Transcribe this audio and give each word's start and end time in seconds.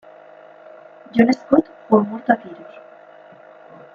John 1.13 1.31
Scott 1.31 1.67
fue 1.87 2.01
muerto 2.01 2.33
a 2.33 2.35
tiros. 2.37 2.81